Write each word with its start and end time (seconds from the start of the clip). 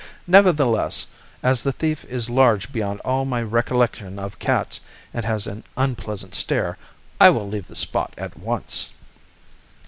Nevertheless, 0.25 1.05
as 1.43 1.61
the 1.61 1.71
thief 1.71 2.05
is 2.05 2.27
large 2.27 2.73
beyond 2.73 3.01
all 3.01 3.23
my 3.23 3.39
recollection 3.43 4.17
of 4.17 4.39
cats 4.39 4.79
and 5.13 5.23
has 5.25 5.45
an 5.45 5.63
unpleasant 5.77 6.33
stare, 6.33 6.75
I 7.19 7.29
will 7.29 7.47
leave 7.47 7.67
this 7.67 7.81
spot 7.81 8.15
at 8.17 8.35
once." 8.35 8.93